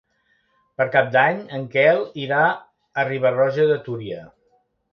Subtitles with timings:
[0.79, 2.41] Per Cap d'Any en Quel irà
[3.03, 4.27] a Riba-roja de Túria.